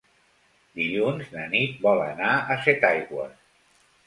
Dilluns 0.79 1.29
na 1.35 1.43
Nit 1.51 1.75
vol 1.87 2.01
anar 2.07 2.33
a 2.39 2.59
Setaigües. 2.65 3.39